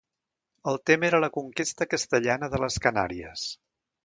[0.71, 3.47] El tema era la conquesta castellana de les Canàries.